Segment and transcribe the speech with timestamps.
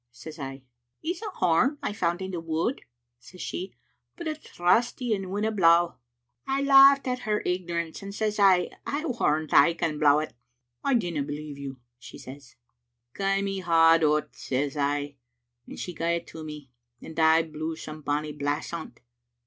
[0.05, 0.63] * says I."
[1.03, 2.81] *It's a horn I found in the wood,'
[3.19, 3.75] says she,
[4.15, 5.97] *but it's rusty and winna blaw.
[6.47, 10.33] '"I laughed at her ignorance, and says I, *I warrant I could blaw it.
[10.83, 12.55] '"*I dinna believe you,' says
[13.13, 15.17] she." *Gie me baud o't,' says I,
[15.67, 19.01] and she gae it to me, and I blew some bonny blasts on't.